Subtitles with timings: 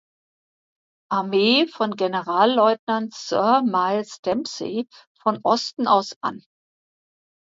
[1.11, 4.87] Armee von Generalleutnant Sir Miles Dempsey
[5.21, 6.43] von Osten aus an.